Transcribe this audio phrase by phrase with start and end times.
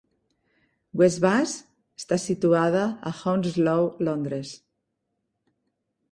[1.01, 1.51] Westbus
[2.01, 4.55] està situada a Hounslow, Londres.